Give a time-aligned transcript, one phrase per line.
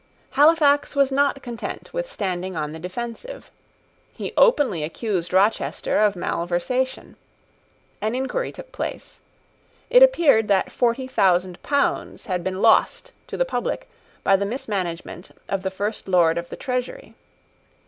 [0.31, 3.51] Halifax was not content with standing on the defensive.
[4.11, 7.17] He openly accused Rochester of malversation.
[8.01, 9.19] An inquiry took place.
[9.91, 13.87] It appeared that forty thousand pounds had been lost to the public
[14.23, 17.13] by the mismanagement of the First Lord of the Treasury.